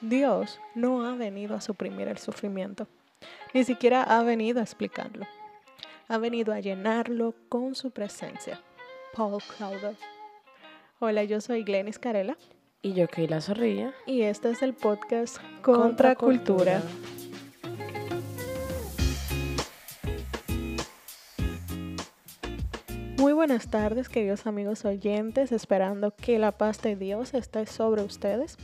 Dios 0.00 0.58
no 0.74 1.04
ha 1.04 1.14
venido 1.14 1.54
a 1.54 1.60
suprimir 1.60 2.08
el 2.08 2.16
sufrimiento, 2.16 2.88
ni 3.52 3.64
siquiera 3.64 4.02
ha 4.02 4.22
venido 4.22 4.60
a 4.60 4.62
explicarlo. 4.62 5.26
Ha 6.08 6.16
venido 6.16 6.54
a 6.54 6.60
llenarlo 6.60 7.34
con 7.50 7.74
su 7.74 7.90
presencia. 7.90 8.62
Paul 9.14 9.42
Crowder. 9.42 9.96
Hola, 11.00 11.24
yo 11.24 11.42
soy 11.42 11.64
Glenis 11.64 11.98
Carela. 11.98 12.38
Y 12.80 12.94
yo, 12.94 13.08
Keila 13.08 13.42
Zorrilla. 13.42 13.92
Y 14.06 14.22
este 14.22 14.50
es 14.50 14.62
el 14.62 14.72
podcast 14.72 15.36
Contra, 15.60 16.14
Cultura. 16.14 16.80
Muy 23.18 23.34
buenas 23.34 23.68
tardes, 23.68 24.08
queridos 24.08 24.46
amigos 24.46 24.86
oyentes, 24.86 25.52
esperando 25.52 26.16
que 26.16 26.38
la 26.38 26.52
paz 26.52 26.80
de 26.80 26.96
Dios 26.96 27.34
esté 27.34 27.66
sobre 27.66 28.02
ustedes. 28.02 28.56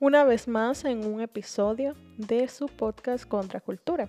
Una 0.00 0.24
vez 0.24 0.48
más 0.48 0.84
en 0.84 1.06
un 1.06 1.20
episodio 1.20 1.94
de 2.18 2.48
su 2.48 2.66
podcast 2.66 3.26
Contra 3.26 3.60
Cultura. 3.60 4.08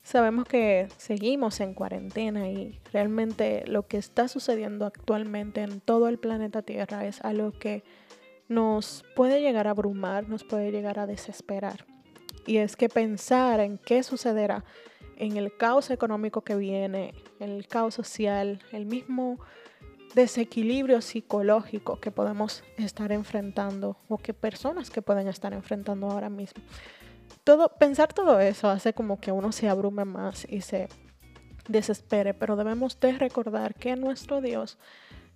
Sabemos 0.00 0.44
que 0.44 0.86
seguimos 0.96 1.58
en 1.58 1.74
cuarentena 1.74 2.48
y 2.48 2.80
realmente 2.92 3.64
lo 3.66 3.88
que 3.88 3.96
está 3.96 4.28
sucediendo 4.28 4.86
actualmente 4.86 5.62
en 5.62 5.80
todo 5.80 6.06
el 6.06 6.18
planeta 6.18 6.62
Tierra 6.62 7.04
es 7.04 7.20
algo 7.22 7.50
que 7.50 7.82
nos 8.46 9.04
puede 9.16 9.40
llegar 9.40 9.66
a 9.66 9.70
abrumar, 9.70 10.28
nos 10.28 10.44
puede 10.44 10.70
llegar 10.70 11.00
a 11.00 11.08
desesperar. 11.08 11.84
Y 12.46 12.58
es 12.58 12.76
que 12.76 12.88
pensar 12.88 13.58
en 13.58 13.78
qué 13.78 14.04
sucederá 14.04 14.64
en 15.16 15.36
el 15.36 15.56
caos 15.56 15.90
económico 15.90 16.42
que 16.42 16.54
viene, 16.54 17.12
en 17.40 17.50
el 17.50 17.66
caos 17.66 17.94
social, 17.94 18.60
el 18.70 18.86
mismo 18.86 19.40
desequilibrio 20.14 21.00
psicológico 21.00 22.00
que 22.00 22.10
podemos 22.10 22.62
estar 22.76 23.12
enfrentando 23.12 23.96
o 24.08 24.18
que 24.18 24.34
personas 24.34 24.90
que 24.90 25.02
pueden 25.02 25.28
estar 25.28 25.52
enfrentando 25.52 26.10
ahora 26.10 26.28
mismo. 26.28 26.62
Todo, 27.44 27.68
pensar 27.78 28.12
todo 28.12 28.38
eso 28.40 28.68
hace 28.68 28.92
como 28.92 29.20
que 29.20 29.32
uno 29.32 29.52
se 29.52 29.68
abrume 29.68 30.04
más 30.04 30.46
y 30.48 30.60
se 30.60 30.88
desespere, 31.68 32.34
pero 32.34 32.56
debemos 32.56 32.98
de 33.00 33.12
recordar 33.12 33.74
que 33.74 33.96
nuestro 33.96 34.40
Dios 34.40 34.78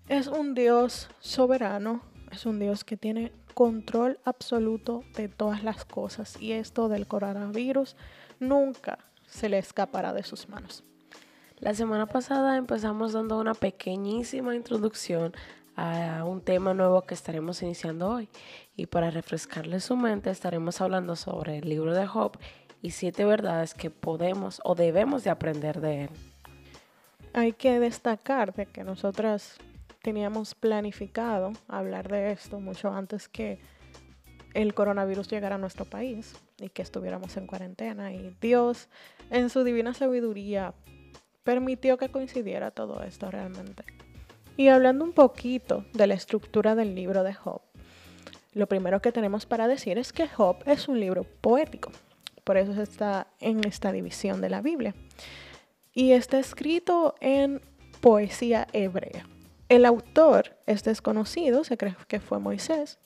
es 0.08 0.26
un 0.26 0.54
Dios 0.54 1.08
soberano, 1.18 2.02
es 2.30 2.46
un 2.46 2.58
Dios 2.58 2.84
que 2.84 2.96
tiene 2.96 3.32
control 3.54 4.20
absoluto 4.24 5.02
de 5.16 5.28
todas 5.28 5.64
las 5.64 5.84
cosas 5.84 6.40
y 6.40 6.52
esto 6.52 6.88
del 6.88 7.06
coronavirus 7.06 7.96
nunca 8.38 8.98
se 9.26 9.48
le 9.48 9.58
escapará 9.58 10.12
de 10.12 10.22
sus 10.22 10.48
manos. 10.48 10.84
La 11.58 11.72
semana 11.72 12.04
pasada 12.04 12.58
empezamos 12.58 13.14
dando 13.14 13.38
una 13.38 13.54
pequeñísima 13.54 14.54
introducción 14.54 15.32
a 15.74 16.22
un 16.26 16.42
tema 16.42 16.74
nuevo 16.74 17.00
que 17.02 17.14
estaremos 17.14 17.62
iniciando 17.62 18.10
hoy 18.10 18.28
y 18.76 18.84
para 18.86 19.10
refrescarle 19.10 19.80
su 19.80 19.96
mente 19.96 20.28
estaremos 20.28 20.82
hablando 20.82 21.16
sobre 21.16 21.58
el 21.58 21.68
libro 21.70 21.94
de 21.94 22.06
Job 22.06 22.36
y 22.82 22.90
siete 22.90 23.24
verdades 23.24 23.72
que 23.72 23.88
podemos 23.88 24.60
o 24.64 24.74
debemos 24.74 25.24
de 25.24 25.30
aprender 25.30 25.80
de 25.80 26.04
él. 26.04 26.10
Hay 27.32 27.54
que 27.54 27.80
destacar 27.80 28.52
de 28.52 28.66
que 28.66 28.84
nosotras 28.84 29.56
teníamos 30.02 30.54
planificado 30.54 31.52
hablar 31.68 32.08
de 32.08 32.32
esto 32.32 32.60
mucho 32.60 32.92
antes 32.92 33.30
que 33.30 33.60
el 34.52 34.74
coronavirus 34.74 35.28
llegara 35.28 35.54
a 35.54 35.58
nuestro 35.58 35.86
país 35.86 36.34
y 36.58 36.68
que 36.68 36.82
estuviéramos 36.82 37.34
en 37.38 37.46
cuarentena. 37.46 38.12
Y 38.12 38.36
Dios, 38.42 38.88
en 39.30 39.48
su 39.48 39.64
divina 39.64 39.94
sabiduría, 39.94 40.74
permitió 41.46 41.96
que 41.96 42.08
coincidiera 42.08 42.72
todo 42.72 43.04
esto 43.04 43.30
realmente. 43.30 43.84
Y 44.56 44.66
hablando 44.66 45.04
un 45.04 45.12
poquito 45.12 45.86
de 45.92 46.08
la 46.08 46.14
estructura 46.14 46.74
del 46.74 46.96
libro 46.96 47.22
de 47.22 47.34
Job, 47.34 47.62
lo 48.52 48.66
primero 48.66 49.00
que 49.00 49.12
tenemos 49.12 49.46
para 49.46 49.68
decir 49.68 49.96
es 49.96 50.12
que 50.12 50.26
Job 50.26 50.56
es 50.66 50.88
un 50.88 50.98
libro 50.98 51.22
poético. 51.22 51.92
Por 52.42 52.56
eso 52.56 52.82
está 52.82 53.28
en 53.38 53.64
esta 53.64 53.92
división 53.92 54.40
de 54.40 54.50
la 54.50 54.60
Biblia. 54.60 54.94
Y 55.94 56.12
está 56.12 56.40
escrito 56.40 57.14
en 57.20 57.62
poesía 58.00 58.66
hebrea. 58.72 59.28
El 59.68 59.84
autor 59.84 60.56
es 60.66 60.82
desconocido, 60.82 61.62
se 61.62 61.76
cree 61.76 61.96
que 62.08 62.18
fue 62.18 62.40
Moisés, 62.40 62.98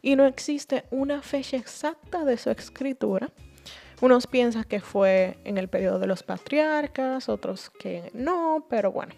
y 0.00 0.14
no 0.14 0.26
existe 0.26 0.84
una 0.90 1.22
fecha 1.22 1.56
exacta 1.56 2.24
de 2.24 2.36
su 2.36 2.50
escritura. 2.50 3.32
Unos 4.00 4.26
piensan 4.26 4.64
que 4.64 4.80
fue 4.80 5.36
en 5.44 5.58
el 5.58 5.68
periodo 5.68 5.98
de 5.98 6.06
los 6.06 6.22
patriarcas, 6.22 7.28
otros 7.28 7.68
que 7.68 8.10
no, 8.14 8.64
pero 8.70 8.90
bueno, 8.90 9.14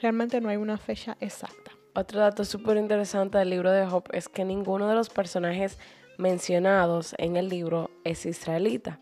realmente 0.00 0.40
no 0.40 0.48
hay 0.48 0.56
una 0.56 0.78
fecha 0.78 1.18
exacta. 1.20 1.72
Otro 1.94 2.20
dato 2.20 2.46
súper 2.46 2.78
interesante 2.78 3.36
del 3.36 3.50
libro 3.50 3.70
de 3.70 3.86
Job 3.86 4.04
es 4.12 4.30
que 4.30 4.46
ninguno 4.46 4.88
de 4.88 4.94
los 4.94 5.10
personajes 5.10 5.78
mencionados 6.16 7.14
en 7.18 7.36
el 7.36 7.50
libro 7.50 7.90
es 8.04 8.24
israelita. 8.24 9.00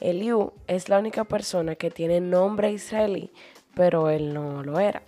Eliú 0.00 0.52
es 0.68 0.88
la 0.88 1.00
única 1.00 1.24
persona 1.24 1.74
que 1.74 1.90
tiene 1.90 2.20
nombre 2.20 2.70
israelí, 2.70 3.32
pero 3.74 4.08
él 4.10 4.32
no 4.32 4.62
lo 4.62 4.78
era. 4.78 5.02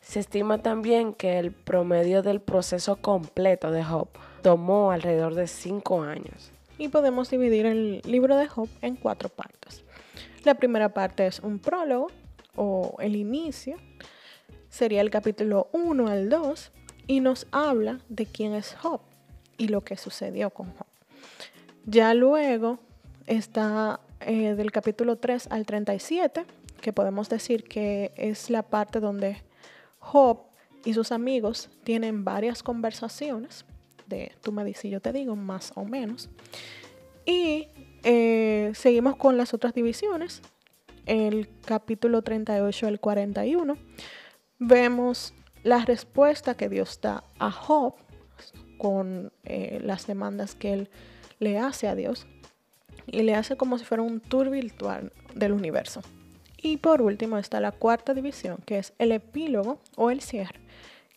Se 0.00 0.20
estima 0.20 0.58
también 0.58 1.12
que 1.12 1.40
el 1.40 1.50
promedio 1.50 2.22
del 2.22 2.40
proceso 2.40 2.94
completo 2.94 3.72
de 3.72 3.82
Job 3.82 4.06
tomó 4.42 4.92
alrededor 4.92 5.34
de 5.34 5.48
cinco 5.48 6.02
años. 6.02 6.52
Y 6.78 6.88
podemos 6.88 7.30
dividir 7.30 7.66
el 7.66 8.02
libro 8.04 8.36
de 8.36 8.46
Job 8.48 8.68
en 8.82 8.96
cuatro 8.96 9.28
partes. 9.28 9.82
La 10.44 10.54
primera 10.54 10.90
parte 10.90 11.26
es 11.26 11.40
un 11.40 11.58
prólogo 11.58 12.08
o 12.54 12.96
el 13.00 13.16
inicio. 13.16 13.76
Sería 14.68 15.00
el 15.00 15.10
capítulo 15.10 15.68
1 15.72 16.08
al 16.08 16.28
2 16.28 16.72
y 17.06 17.20
nos 17.20 17.46
habla 17.50 18.00
de 18.08 18.26
quién 18.26 18.54
es 18.54 18.74
Job 18.74 19.00
y 19.58 19.68
lo 19.68 19.82
que 19.82 19.96
sucedió 19.96 20.50
con 20.50 20.72
Job. 20.72 20.86
Ya 21.86 22.14
luego 22.14 22.78
está 23.26 24.00
eh, 24.20 24.54
del 24.54 24.72
capítulo 24.72 25.16
3 25.16 25.48
al 25.50 25.66
37, 25.66 26.44
que 26.80 26.92
podemos 26.92 27.28
decir 27.28 27.64
que 27.64 28.12
es 28.16 28.50
la 28.50 28.62
parte 28.62 29.00
donde 29.00 29.42
Job 29.98 30.42
y 30.84 30.94
sus 30.94 31.10
amigos 31.12 31.70
tienen 31.84 32.24
varias 32.24 32.62
conversaciones 32.62 33.64
de 34.06 34.32
tú 34.42 34.52
me 34.52 34.64
dices 34.64 34.86
y 34.86 34.90
yo 34.90 35.00
te 35.00 35.12
digo, 35.12 35.36
más 35.36 35.72
o 35.74 35.84
menos. 35.84 36.28
Y 37.24 37.68
eh, 38.02 38.72
seguimos 38.74 39.16
con 39.16 39.36
las 39.36 39.54
otras 39.54 39.74
divisiones. 39.74 40.42
El 41.06 41.48
capítulo 41.64 42.22
38 42.22 42.86
al 42.86 43.00
41 43.00 43.76
vemos 44.58 45.34
la 45.62 45.84
respuesta 45.84 46.56
que 46.56 46.68
Dios 46.68 47.00
da 47.00 47.24
a 47.38 47.50
Job 47.50 47.94
con 48.78 49.32
eh, 49.44 49.80
las 49.82 50.06
demandas 50.06 50.54
que 50.54 50.72
él 50.72 50.90
le 51.38 51.58
hace 51.58 51.88
a 51.88 51.94
Dios 51.94 52.26
y 53.06 53.22
le 53.22 53.34
hace 53.34 53.56
como 53.56 53.78
si 53.78 53.84
fuera 53.84 54.02
un 54.02 54.20
tour 54.20 54.50
virtual 54.50 55.12
del 55.34 55.52
universo. 55.52 56.02
Y 56.60 56.78
por 56.78 57.02
último 57.02 57.38
está 57.38 57.60
la 57.60 57.72
cuarta 57.72 58.14
división, 58.14 58.58
que 58.64 58.78
es 58.78 58.92
el 58.98 59.12
epílogo 59.12 59.80
o 59.96 60.10
el 60.10 60.20
cierre, 60.20 60.60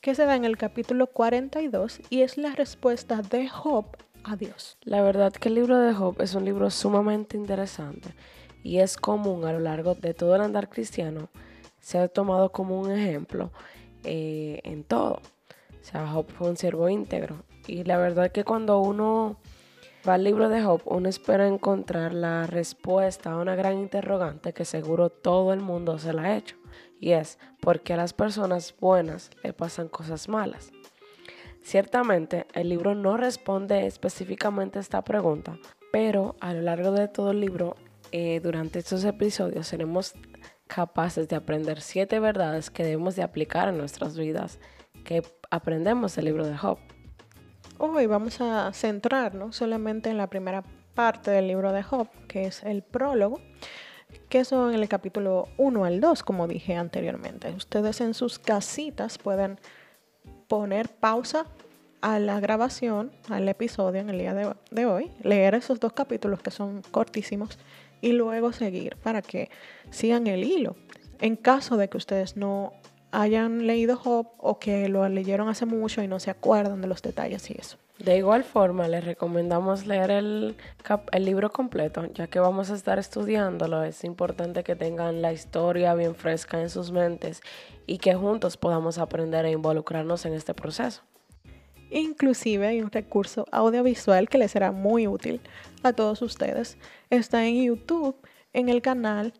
que 0.01 0.15
se 0.15 0.25
da 0.25 0.35
en 0.35 0.45
el 0.45 0.57
capítulo 0.57 1.07
42 1.07 2.01
y 2.09 2.21
es 2.21 2.37
la 2.37 2.53
respuesta 2.55 3.21
de 3.21 3.47
Job 3.49 3.85
a 4.23 4.35
Dios. 4.35 4.77
La 4.81 5.01
verdad 5.01 5.33
que 5.33 5.49
el 5.49 5.55
libro 5.55 5.77
de 5.77 5.93
Job 5.93 6.21
es 6.21 6.35
un 6.35 6.45
libro 6.45 6.69
sumamente 6.69 7.37
interesante 7.37 8.13
y 8.63 8.79
es 8.79 8.97
común 8.97 9.45
a 9.45 9.53
lo 9.53 9.59
largo 9.59 9.95
de 9.95 10.13
todo 10.13 10.35
el 10.35 10.41
andar 10.41 10.69
cristiano, 10.69 11.29
se 11.79 11.97
ha 11.97 12.07
tomado 12.07 12.51
como 12.51 12.79
un 12.79 12.91
ejemplo 12.91 13.51
eh, 14.03 14.61
en 14.63 14.83
todo. 14.83 15.21
O 15.81 15.83
sea, 15.83 16.07
Job 16.07 16.29
fue 16.31 16.49
un 16.49 16.57
siervo 16.57 16.89
íntegro 16.89 17.43
y 17.67 17.83
la 17.83 17.97
verdad 17.97 18.31
que 18.31 18.43
cuando 18.43 18.79
uno 18.79 19.37
Va 20.07 20.13
al 20.13 20.23
libro 20.23 20.47
de 20.47 20.61
Job, 20.61 20.81
uno 20.85 21.09
espera 21.09 21.45
encontrar 21.45 22.13
la 22.13 22.47
respuesta 22.47 23.33
a 23.33 23.37
una 23.37 23.55
gran 23.55 23.77
interrogante 23.77 24.53
que 24.53 24.63
seguro 24.63 25.09
todo 25.09 25.51
el 25.51 25.59
mundo 25.59 25.99
se 25.99 26.13
la 26.13 26.23
ha 26.23 26.37
hecho. 26.37 26.55
Y 26.99 27.11
es, 27.11 27.39
¿por 27.59 27.81
qué 27.81 27.93
a 27.93 27.97
las 27.97 28.13
personas 28.13 28.75
buenas 28.79 29.31
le 29.43 29.53
pasan 29.53 29.87
cosas 29.87 30.27
malas? 30.27 30.71
Ciertamente, 31.63 32.45
el 32.53 32.69
libro 32.69 32.95
no 32.95 33.17
responde 33.17 33.85
específicamente 33.85 34.79
a 34.79 34.81
esta 34.81 35.03
pregunta, 35.03 35.57
pero 35.91 36.35
a 36.39 36.53
lo 36.53 36.61
largo 36.61 36.91
de 36.91 37.07
todo 37.07 37.31
el 37.31 37.41
libro, 37.41 37.75
eh, 38.11 38.39
durante 38.41 38.79
estos 38.79 39.03
episodios, 39.03 39.67
seremos 39.67 40.13
capaces 40.67 41.27
de 41.27 41.35
aprender 41.35 41.81
siete 41.81 42.19
verdades 42.19 42.69
que 42.69 42.83
debemos 42.83 43.15
de 43.15 43.23
aplicar 43.23 43.69
en 43.69 43.77
nuestras 43.77 44.17
vidas 44.17 44.59
que 45.03 45.23
aprendemos 45.49 46.15
del 46.15 46.25
libro 46.25 46.45
de 46.45 46.57
Job. 46.57 46.77
Hoy 47.77 48.05
vamos 48.07 48.41
a 48.41 48.71
centrarnos 48.73 49.55
solamente 49.55 50.09
en 50.09 50.17
la 50.17 50.27
primera 50.27 50.63
parte 50.93 51.31
del 51.31 51.47
libro 51.47 51.71
de 51.71 51.81
Job, 51.81 52.09
que 52.27 52.43
es 52.43 52.63
el 52.63 52.83
prólogo, 52.83 53.39
que 54.29 54.45
son 54.45 54.73
en 54.73 54.81
el 54.81 54.89
capítulo 54.89 55.47
1 55.57 55.85
al 55.85 56.01
2, 56.01 56.23
como 56.23 56.47
dije 56.47 56.75
anteriormente. 56.75 57.49
Ustedes 57.51 58.01
en 58.01 58.13
sus 58.13 58.39
casitas 58.39 59.17
pueden 59.17 59.59
poner 60.47 60.89
pausa 60.89 61.45
a 62.01 62.19
la 62.19 62.39
grabación, 62.39 63.11
al 63.29 63.47
episodio 63.49 64.01
en 64.01 64.09
el 64.09 64.19
día 64.19 64.33
de, 64.33 64.53
de, 64.71 64.85
hoy, 64.85 65.11
leer 65.21 65.55
esos 65.55 65.79
dos 65.79 65.93
capítulos 65.93 66.41
que 66.41 66.51
son 66.51 66.81
cortísimos 66.91 67.59
y 68.01 68.13
luego 68.13 68.53
seguir 68.53 68.95
para 68.97 69.21
que 69.21 69.49
sigan 69.89 70.27
el 70.27 70.43
hilo. 70.43 70.75
En 71.19 71.35
caso 71.35 71.75
de 71.75 71.89
que 71.89 71.97
ustedes 71.97 72.37
no 72.37 72.71
hayan 73.11 73.67
leído 73.67 73.97
Job 73.97 74.27
o 74.37 74.59
que 74.59 74.87
lo 74.89 75.07
leyeron 75.09 75.49
hace 75.49 75.65
mucho 75.65 76.01
y 76.01 76.07
no 76.07 76.19
se 76.19 76.31
acuerdan 76.31 76.81
de 76.81 76.87
los 76.87 77.01
detalles 77.01 77.49
y 77.49 77.55
eso. 77.59 77.77
De 77.99 78.15
igual 78.15 78.45
forma, 78.45 78.87
les 78.87 79.03
recomendamos 79.03 79.85
leer 79.85 80.09
el, 80.09 80.55
libro 81.19 81.49
completo, 81.49 82.05
ya 82.13 82.27
que 82.27 82.39
vamos 82.39 82.71
a 82.71 82.75
estar 82.75 82.97
estudiándolo. 82.97 83.83
Es 83.83 84.05
importante 84.05 84.63
que 84.63 84.77
tengan 84.77 85.21
la 85.21 85.33
historia 85.33 85.93
bien 85.95 86.15
fresca 86.15 86.61
en 86.61 86.69
sus 86.69 86.91
mentes 86.91 87.41
y 87.85 87.97
que 87.97 88.15
juntos 88.15 88.55
podamos 88.55 88.99
aprender 88.99 89.45
e 89.45 89.51
involucrarnos 89.51 90.25
en 90.25 90.33
este 90.33 90.53
proceso. 90.53 91.01
Inclusive 91.91 92.67
hay 92.67 92.81
un 92.81 92.89
recurso 92.89 93.45
audiovisual 93.51 94.29
que 94.29 94.37
les 94.37 94.51
será 94.51 94.71
muy 94.71 95.05
útil 95.05 95.41
a 95.83 95.91
todos 95.91 96.21
ustedes. 96.21 96.77
Está 97.09 97.45
en 97.47 97.61
YouTube, 97.61 98.15
en 98.53 98.69
el 98.69 98.81
canal 98.81 99.33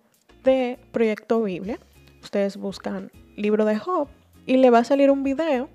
de 0.43 0.79
Proyecto 0.91 1.41
Biblia. 1.43 1.79
Ustedes 2.21 2.57
buscan 2.57 3.09
libro 3.37 3.63
de 3.63 3.77
Job 3.77 4.09
y 4.45 4.57
le 4.57 4.69
va 4.69 4.79
a 4.79 4.83
salir 4.83 5.11
un 5.11 5.23
video 5.23 5.69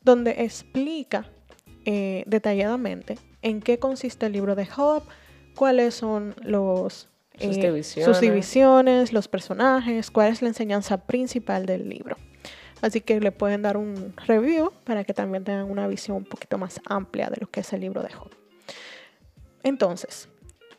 donde 0.00 0.44
explica 0.44 1.26
eh, 1.84 2.24
detalladamente 2.26 3.18
en 3.42 3.60
qué 3.60 3.78
consiste 3.78 4.26
el 4.26 4.32
libro 4.32 4.54
de 4.54 4.66
Job, 4.66 5.02
cuáles 5.54 5.94
son 5.94 6.34
los, 6.42 7.08
eh, 7.34 7.82
sus, 8.04 8.20
divisiones. 8.20 9.12
los 9.12 9.28
personajes, 9.28 10.10
cuál 10.10 10.32
es 10.32 10.42
la 10.42 10.48
enseñanza 10.48 10.98
principal 11.06 11.66
del 11.66 11.88
libro. 11.88 12.16
Así 12.80 13.00
que 13.00 13.20
le 13.20 13.30
pueden 13.32 13.62
dar 13.62 13.76
un 13.76 14.14
review 14.26 14.72
para 14.84 15.04
que 15.04 15.14
también 15.14 15.44
tengan 15.44 15.70
una 15.70 15.86
visión 15.86 16.16
un 16.16 16.24
poquito 16.24 16.58
más 16.58 16.80
amplia 16.84 17.30
de 17.30 17.36
lo 17.40 17.48
que 17.48 17.60
es 17.60 17.72
el 17.72 17.80
libro 17.80 18.02
de 18.02 18.12
Job. 18.12 18.30
Entonces, 19.62 20.28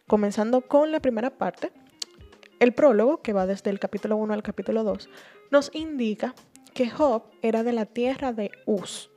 comenzando 0.07 0.61
con 0.61 0.91
la 0.91 0.99
primera 0.99 1.29
parte, 1.29 1.71
el 2.59 2.73
prólogo, 2.73 3.21
que 3.21 3.33
va 3.33 3.45
desde 3.45 3.69
el 3.69 3.79
capítulo 3.79 4.17
1 4.17 4.33
al 4.33 4.43
capítulo 4.43 4.83
2, 4.83 5.09
nos 5.51 5.69
indica 5.73 6.33
que 6.73 6.89
Job 6.89 7.23
era 7.41 7.63
de 7.63 7.73
la 7.73 7.85
tierra 7.85 8.33
de 8.33 8.51
Uz, 8.65 9.09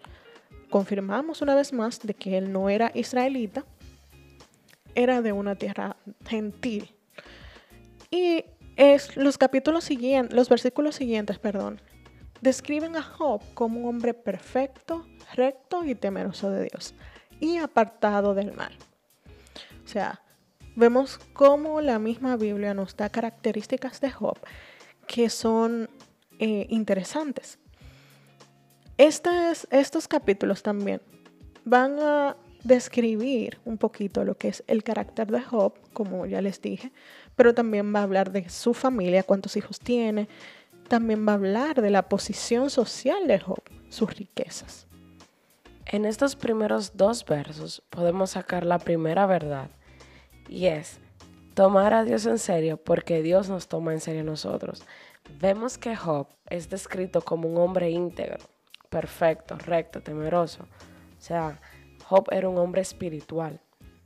confirmamos 0.70 1.42
una 1.42 1.54
vez 1.54 1.72
más 1.72 2.00
de 2.00 2.14
que 2.14 2.38
él 2.38 2.52
no 2.52 2.68
era 2.68 2.90
israelita, 2.94 3.64
era 4.94 5.22
de 5.22 5.32
una 5.32 5.54
tierra 5.54 5.96
gentil. 6.26 6.94
Y 8.10 8.44
es, 8.76 9.16
los 9.16 9.38
capítulos 9.38 9.84
siguientes, 9.84 10.34
los 10.34 10.48
versículos 10.48 10.96
siguientes, 10.96 11.38
perdón, 11.38 11.80
describen 12.40 12.96
a 12.96 13.02
Job 13.02 13.42
como 13.54 13.80
un 13.80 13.86
hombre 13.88 14.14
perfecto, 14.14 15.06
recto 15.34 15.84
y 15.84 15.94
temeroso 15.94 16.50
de 16.50 16.68
Dios 16.70 16.94
y 17.40 17.58
apartado 17.58 18.34
del 18.34 18.52
mal. 18.52 18.72
O 19.84 19.88
sea, 19.88 20.22
vemos 20.74 21.18
cómo 21.32 21.80
la 21.80 21.98
misma 21.98 22.36
Biblia 22.36 22.74
nos 22.74 22.96
da 22.96 23.08
características 23.08 24.00
de 24.00 24.10
Job 24.10 24.38
que 25.06 25.30
son 25.30 25.88
eh, 26.38 26.66
interesantes 26.70 27.58
estos 28.98 30.08
capítulos 30.08 30.62
también 30.62 31.00
van 31.64 31.98
a 32.00 32.36
describir 32.64 33.58
un 33.64 33.78
poquito 33.78 34.24
lo 34.24 34.36
que 34.36 34.48
es 34.48 34.64
el 34.66 34.82
carácter 34.82 35.30
de 35.30 35.40
Job, 35.40 35.74
como 35.92 36.26
ya 36.26 36.40
les 36.40 36.60
dije, 36.60 36.92
pero 37.36 37.54
también 37.54 37.94
va 37.94 38.00
a 38.00 38.04
hablar 38.04 38.32
de 38.32 38.48
su 38.48 38.74
familia, 38.74 39.22
cuántos 39.22 39.56
hijos 39.56 39.78
tiene, 39.78 40.28
también 40.88 41.26
va 41.26 41.32
a 41.32 41.36
hablar 41.36 41.80
de 41.80 41.90
la 41.90 42.08
posición 42.08 42.70
social 42.70 43.26
de 43.26 43.38
Job, 43.38 43.62
sus 43.88 44.16
riquezas. 44.16 44.86
En 45.84 46.04
estos 46.04 46.34
primeros 46.34 46.96
dos 46.96 47.24
versos 47.24 47.82
podemos 47.90 48.30
sacar 48.30 48.66
la 48.66 48.78
primera 48.78 49.26
verdad, 49.26 49.70
y 50.48 50.66
es 50.66 50.98
tomar 51.54 51.94
a 51.94 52.04
Dios 52.04 52.26
en 52.26 52.38
serio 52.38 52.76
porque 52.76 53.22
Dios 53.22 53.48
nos 53.48 53.68
toma 53.68 53.92
en 53.92 54.00
serio 54.00 54.22
a 54.22 54.24
nosotros. 54.24 54.82
Vemos 55.40 55.78
que 55.78 55.94
Job 55.94 56.28
es 56.50 56.68
descrito 56.68 57.20
como 57.20 57.48
un 57.48 57.58
hombre 57.58 57.90
íntegro, 57.90 58.44
perfecto, 58.88 59.56
recto, 59.56 60.02
temeroso. 60.02 60.64
O 60.64 61.20
sea, 61.20 61.60
Job 62.04 62.28
era 62.30 62.48
un 62.48 62.58
hombre 62.58 62.82
espiritual. 62.82 63.60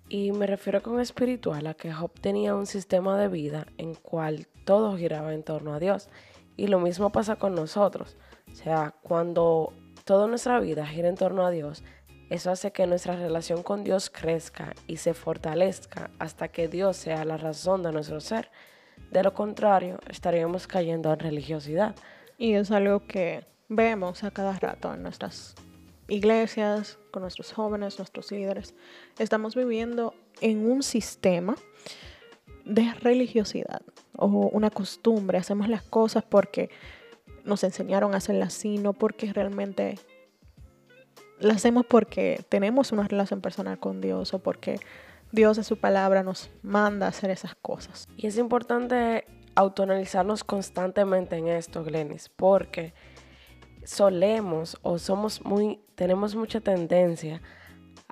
Y 0.09 0.33
me 0.33 0.47
refiero 0.47 0.83
con 0.83 0.99
espiritual 0.99 1.67
a 1.67 1.75
que 1.75 1.93
Job 1.93 2.11
tenía 2.21 2.55
un 2.55 2.67
sistema 2.67 3.19
de 3.19 3.29
vida 3.29 3.67
en 3.79 3.95
cual 3.95 4.49
todo 4.65 4.97
giraba 4.97 5.33
en 5.35 5.45
torno 5.45 5.75
a 5.75 5.79
Dios. 5.79 6.09
Y 6.57 6.67
lo 6.67 6.81
mismo 6.81 7.11
pasa 7.13 7.37
con 7.37 7.55
nosotros. 7.55 8.17
O 8.51 8.55
sea, 8.57 8.95
cuando 9.03 9.73
toda 10.05 10.27
nuestra 10.27 10.59
vida 10.59 10.87
gira 10.87 11.09
en 11.09 11.15
torno 11.15 11.47
a 11.47 11.51
Dios, 11.51 11.85
eso 12.31 12.51
hace 12.51 12.73
que 12.73 12.87
nuestra 12.87 13.17
relación 13.17 13.63
con 13.63 13.85
Dios 13.85 14.09
crezca 14.09 14.75
y 14.87 14.97
se 14.97 15.15
fortalezca 15.15 16.11
hasta 16.19 16.49
que 16.49 16.69
Dios 16.69 16.97
sea 16.97 17.25
la 17.25 17.37
razón 17.37 17.83
de 17.83 17.93
nuestro 17.93 18.21
ser. 18.21 18.51
De 19.11 19.23
lo 19.23 19.35
contrario, 19.35 19.99
estaríamos 20.09 20.67
cayendo 20.67 21.13
en 21.13 21.19
religiosidad. 21.19 21.95
Y 22.39 22.55
es 22.55 22.71
algo 22.71 23.07
que 23.07 23.45
vemos 23.71 24.25
a 24.25 24.33
cada 24.33 24.59
rato 24.59 24.93
en 24.93 25.03
nuestras 25.03 25.55
iglesias, 26.09 26.99
con 27.13 27.23
nuestros 27.23 27.53
jóvenes, 27.53 27.99
nuestros 27.99 28.31
líderes. 28.33 28.75
Estamos 29.19 29.55
viviendo 29.55 30.13
en 30.41 30.71
un 30.71 30.83
sistema 30.83 31.55
de 32.65 32.93
religiosidad 33.01 33.81
o 34.17 34.27
una 34.27 34.71
costumbre. 34.71 35.39
Hacemos 35.39 35.69
las 35.69 35.83
cosas 35.83 36.25
porque 36.25 36.69
nos 37.45 37.63
enseñaron 37.63 38.13
a 38.13 38.19
hacerlas 38.19 38.57
así, 38.57 38.77
no 38.79 38.93
porque 38.93 39.33
realmente 39.33 39.99
las 41.39 41.59
hacemos 41.59 41.87
porque 41.87 42.45
tenemos 42.49 42.91
una 42.91 43.07
relación 43.07 43.41
personal 43.41 43.79
con 43.79 44.01
Dios 44.01 44.35
o 44.35 44.41
porque 44.41 44.81
Dios 45.31 45.59
en 45.59 45.65
su 45.65 45.79
palabra 45.79 46.25
nos 46.25 46.51
manda 46.63 47.07
a 47.07 47.11
hacer 47.11 47.31
esas 47.31 47.55
cosas. 47.55 48.09
Y 48.17 48.27
es 48.27 48.37
importante 48.37 49.27
autoanalizarnos 49.55 50.43
constantemente 50.43 51.37
en 51.37 51.47
esto, 51.47 51.85
Glenis, 51.85 52.31
porque 52.35 52.95
solemos 53.91 54.79
o 54.83 54.99
somos 54.99 55.45
muy, 55.45 55.81
tenemos 55.97 56.37
mucha 56.37 56.61
tendencia 56.61 57.43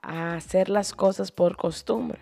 a 0.02 0.34
hacer 0.34 0.68
las 0.68 0.92
cosas 0.92 1.30
por 1.30 1.56
costumbre. 1.56 2.18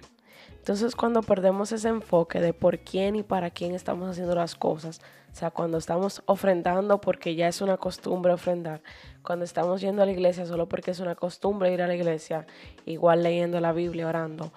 Entonces 0.58 0.94
cuando 0.94 1.23
perdemos 1.23 1.73
ese 1.73 1.88
enfoque 1.88 2.41
de 2.41 2.53
por 2.53 2.81
quién 2.81 3.17
y 3.17 3.23
para 3.23 3.50
quién 3.50 3.75
estamos 3.75 4.11
haciendo 4.11 4.35
las 4.35 4.56
cosas, 4.56 5.00
o 5.32 5.35
sea, 5.35 5.50
cuando 5.50 5.79
estamos 5.79 6.23
ofrendando 6.26 7.00
porque 7.00 7.35
ya 7.35 7.49
es 7.49 7.62
una 7.62 7.79
costumbre 7.79 8.35
ofrendar, 8.35 8.82
cuando 9.23 9.44
estamos 9.47 9.81
yendo 9.81 10.03
a 10.03 10.06
la 10.06 10.12
iglesia 10.12 10.44
solo 10.44 10.69
porque 10.69 10.91
es 10.91 11.00
una 11.00 11.14
costumbre 11.14 11.73
ir 11.73 11.81
a 11.81 11.87
la 11.87 11.94
iglesia, 11.94 12.47
igual 12.85 13.23
leyendo 13.23 13.58
la 13.61 13.73
Biblia, 13.73 14.06
orando, 14.06 14.53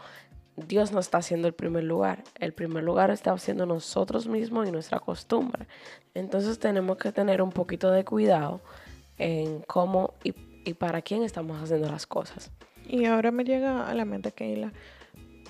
Dios 0.68 0.92
no 0.92 1.00
está 1.00 1.20
haciendo 1.20 1.48
el 1.48 1.54
primer 1.54 1.86
lugar. 1.86 2.24
El 2.38 2.52
primer 2.54 2.84
lugar 2.84 3.12
está 3.12 3.32
haciendo 3.32 3.66
nosotros 3.66 4.28
mismos 4.28 4.68
y 4.68 4.72
nuestra 4.72 5.00
costumbre. 5.00 5.68
Entonces 6.14 6.60
tenemos 6.60 6.98
que 6.98 7.14
tener 7.14 7.42
un 7.42 7.52
poquito 7.52 7.92
de 7.92 8.04
cuidado 8.04 8.60
en 9.20 9.62
cómo 9.68 10.16
y, 10.24 10.34
para 10.74 11.02
quién 11.02 11.24
estamos 11.24 11.62
haciendo 11.62 11.90
las 11.90 12.06
cosas. 12.06 12.52
Y 12.88 13.06
ahora 13.06 13.32
me 13.32 13.44
llega 13.44 13.88
a 13.88 13.94
la 13.94 14.06
mente, 14.06 14.32
Keila, 14.32 14.72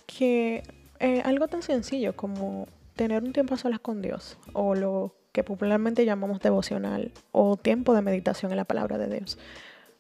que 0.06 0.64
eh, 1.00 1.22
algo 1.26 1.48
tan 1.48 1.62
sencillo 1.62 2.16
como 2.16 2.68
tener 2.96 3.24
un 3.24 3.34
tiempo 3.34 3.54
a 3.54 3.58
solas 3.58 3.80
con 3.80 4.02
Dios 4.02 4.38
o 4.54 4.76
lo 4.76 5.16
que 5.32 5.44
popularmente 5.44 6.06
llamamos 6.06 6.40
devocional 6.40 7.12
o 7.32 7.56
tiempo 7.56 7.94
de 7.94 8.02
meditación 8.02 8.52
en 8.52 8.58
la 8.58 8.66
palabra 8.66 8.98
de 8.98 9.08
Dios. 9.20 9.38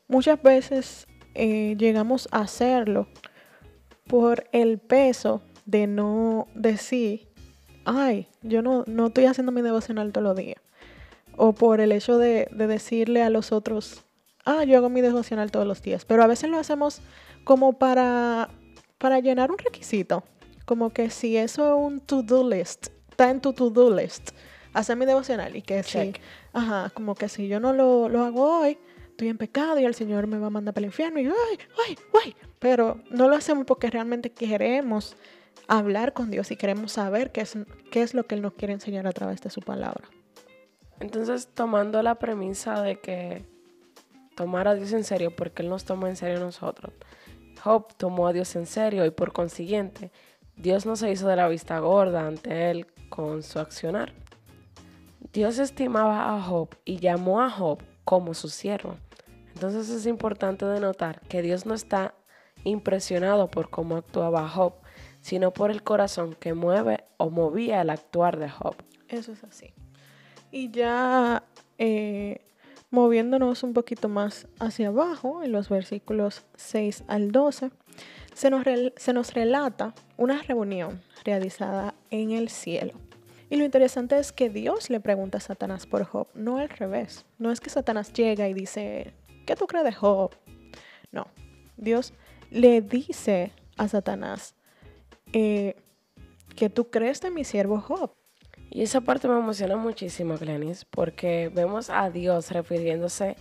Muchas 0.07 0.41
veces 0.41 1.07
eh, 1.35 1.75
llegamos 1.77 2.27
a 2.31 2.41
hacerlo 2.41 3.07
por 4.07 4.49
el 4.51 4.79
peso 4.79 5.41
de 5.65 5.85
no 5.85 6.47
decir, 6.55 7.29
ay, 7.85 8.27
yo 8.41 8.61
no, 8.61 8.83
no 8.87 9.07
estoy 9.07 9.25
haciendo 9.25 9.51
mi 9.51 9.61
devocional 9.61 10.11
todos 10.11 10.23
los 10.23 10.35
días. 10.35 10.57
O 11.41 11.53
por 11.53 11.79
el 11.79 11.93
hecho 11.93 12.17
de, 12.17 12.49
decirle 12.51 13.23
a 13.23 13.29
los 13.29 13.53
otros, 13.53 14.03
ah, 14.43 14.65
yo 14.65 14.77
hago 14.77 14.89
mi 14.89 14.99
devocional 14.99 15.51
todos 15.51 15.65
los 15.65 15.81
días. 15.81 16.03
Pero 16.03 16.21
a 16.21 16.27
veces 16.27 16.49
lo 16.49 16.59
hacemos 16.59 17.01
como 17.45 17.79
para, 17.79 18.49
para 18.97 19.21
llenar 19.21 19.49
un 19.49 19.57
requisito. 19.57 20.25
Como 20.65 20.89
que 20.89 21.09
si 21.09 21.37
eso 21.37 21.65
es 21.69 21.73
un 21.81 22.01
to-do 22.01 22.47
list, 22.47 22.87
está 23.09 23.29
en 23.29 23.39
tu 23.39 23.53
to-do 23.53 23.89
list, 23.89 24.31
hacer 24.73 24.97
mi 24.97 25.05
devocional. 25.05 25.55
Y 25.55 25.61
que 25.61 25.81
si, 25.81 26.11
ajá, 26.51 26.91
como 26.93 27.15
que 27.15 27.29
si 27.29 27.47
yo 27.47 27.61
no 27.61 27.71
lo, 27.71 28.09
lo 28.09 28.25
hago 28.25 28.59
hoy, 28.59 28.77
estoy 29.11 29.29
en 29.29 29.37
pecado 29.37 29.79
y 29.79 29.85
el 29.85 29.95
Señor 29.95 30.27
me 30.27 30.39
va 30.39 30.47
a 30.47 30.49
mandar 30.49 30.73
para 30.73 30.83
el 30.85 30.89
infierno 30.91 31.21
y 31.21 31.27
ay, 31.27 31.57
ay, 31.87 31.97
ay. 32.25 32.35
Pero 32.59 32.99
no 33.11 33.29
lo 33.29 33.37
hacemos 33.37 33.65
porque 33.65 33.89
realmente 33.89 34.29
queremos 34.29 35.15
hablar 35.69 36.11
con 36.11 36.31
Dios 36.31 36.51
y 36.51 36.57
queremos 36.57 36.91
saber 36.91 37.31
qué 37.31 37.39
es, 37.39 37.57
qué 37.91 38.01
es 38.01 38.13
lo 38.13 38.25
que 38.27 38.35
Él 38.35 38.41
nos 38.41 38.55
quiere 38.55 38.73
enseñar 38.73 39.07
a 39.07 39.13
través 39.13 39.39
de 39.39 39.49
su 39.49 39.61
palabra. 39.61 40.03
Entonces, 40.99 41.47
tomando 41.53 42.01
la 42.03 42.15
premisa 42.15 42.81
de 42.81 42.99
que 42.99 43.45
tomar 44.35 44.67
a 44.67 44.75
Dios 44.75 44.93
en 44.93 45.03
serio, 45.03 45.35
porque 45.35 45.63
Él 45.63 45.69
nos 45.69 45.85
toma 45.85 46.09
en 46.09 46.15
serio 46.15 46.37
a 46.37 46.41
nosotros. 46.41 46.93
Job 47.61 47.93
tomó 47.97 48.27
a 48.27 48.33
Dios 48.33 48.55
en 48.55 48.65
serio 48.65 49.05
y 49.05 49.11
por 49.11 49.33
consiguiente, 49.33 50.11
Dios 50.55 50.85
no 50.85 50.95
se 50.95 51.11
hizo 51.11 51.27
de 51.27 51.35
la 51.35 51.47
vista 51.47 51.79
gorda 51.79 52.25
ante 52.25 52.71
Él 52.71 52.87
con 53.09 53.43
su 53.43 53.59
accionar. 53.59 54.13
Dios 55.33 55.59
estimaba 55.59 56.35
a 56.35 56.41
Job 56.41 56.69
y 56.85 56.99
llamó 56.99 57.41
a 57.41 57.49
Job 57.49 57.79
como 58.03 58.33
su 58.33 58.49
siervo. 58.49 58.95
Entonces 59.53 59.89
es 59.89 60.05
importante 60.05 60.65
de 60.65 60.79
notar 60.79 61.21
que 61.27 61.41
Dios 61.41 61.65
no 61.65 61.73
está 61.73 62.15
impresionado 62.63 63.49
por 63.49 63.69
cómo 63.69 63.97
actuaba 63.97 64.47
Job, 64.47 64.73
sino 65.21 65.51
por 65.51 65.69
el 65.69 65.83
corazón 65.83 66.33
que 66.33 66.53
mueve 66.53 67.03
o 67.17 67.29
movía 67.29 67.81
el 67.81 67.89
actuar 67.89 68.39
de 68.39 68.49
Job. 68.49 68.75
Eso 69.07 69.33
es 69.33 69.43
así. 69.43 69.73
Y 70.51 70.71
ya 70.71 71.43
eh, 71.77 72.41
Moviéndonos 72.91 73.61
un 73.61 73.73
poquito 73.73 74.09
más 74.09 74.47
hacia 74.57 74.87
abajo, 74.87 75.43
en 75.43 75.51
los 75.51 75.69
versículos 75.69 76.45
6 76.55 77.03
al 77.07 77.31
12, 77.31 77.69
se 78.33 78.49
nos, 78.49 79.33
relata 79.33 79.93
una 80.17 80.41
reunión 80.41 80.99
realizada 81.23 81.93
en 82.09 82.31
el 82.31 82.49
cielo. 82.49 82.93
Y 83.51 83.57
lo 83.57 83.63
interesante 83.63 84.17
es 84.17 84.31
que 84.31 84.49
Dios 84.49 84.89
le 84.89 84.99
pregunta 84.99 85.37
a 85.37 85.41
Satanás 85.41 85.85
por 85.85 86.03
Job, 86.03 86.29
no 86.33 86.57
al 86.57 86.69
revés. 86.69 87.25
No 87.37 87.51
es 87.51 87.59
que 87.59 87.69
Satanás 87.69 88.11
llega 88.11 88.47
y 88.47 88.55
dice, 88.55 89.13
¿qué 89.45 89.55
tú 89.55 89.67
crees 89.67 89.85
de 89.85 89.93
Job? 89.93 90.31
No, 91.11 91.27
Dios 91.77 92.13
le 92.49 92.81
dice 92.81 93.51
a 93.77 93.87
Satanás, 93.87 94.55
eh, 95.31 95.75
¿qué 96.55 96.71
tú 96.71 96.89
crees 96.89 97.21
de 97.21 97.29
mi 97.29 97.43
siervo 97.43 97.81
Job? 97.81 98.13
Y 98.69 98.83
esa 98.83 99.01
parte 99.01 99.27
me 99.27 99.37
emociona 99.37 99.75
muchísimo, 99.77 100.37
Glenis, 100.37 100.85
porque 100.85 101.49
vemos 101.53 101.89
a 101.89 102.09
Dios 102.09 102.51
refiriéndose 102.51 103.35